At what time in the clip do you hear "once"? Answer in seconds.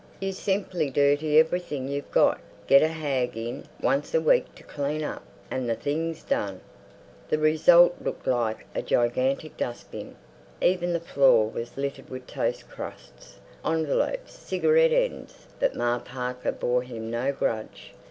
3.81-4.15